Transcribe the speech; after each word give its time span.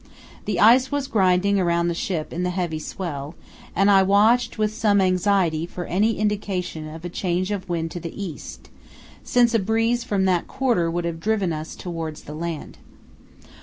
The 0.45 0.59
ice 0.59 0.91
was 0.91 1.05
grinding 1.05 1.59
around 1.59 1.87
the 1.87 1.93
ship 1.93 2.33
in 2.33 2.41
the 2.41 2.49
heavy 2.49 2.79
swell, 2.79 3.35
and 3.75 3.91
I 3.91 4.01
watched 4.01 4.57
with 4.57 4.73
some 4.73 4.99
anxiety 4.99 5.67
for 5.67 5.85
any 5.85 6.17
indication 6.17 6.87
of 6.89 7.05
a 7.05 7.07
change 7.07 7.51
of 7.51 7.69
wind 7.69 7.91
to 7.91 7.99
the 7.99 8.19
east, 8.19 8.71
since 9.23 9.53
a 9.53 9.59
breeze 9.59 10.03
from 10.03 10.25
that 10.25 10.47
quarter 10.47 10.89
would 10.89 11.05
have 11.05 11.19
driven 11.19 11.53
us 11.53 11.75
towards 11.75 12.23
the 12.23 12.33
land. 12.33 12.79